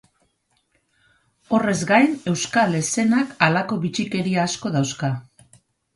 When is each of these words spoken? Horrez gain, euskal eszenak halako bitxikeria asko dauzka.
Horrez 1.57 1.83
gain, 1.91 2.17
euskal 2.33 2.75
eszenak 2.79 3.35
halako 3.49 3.81
bitxikeria 3.85 4.45
asko 4.49 4.77
dauzka. 4.79 5.13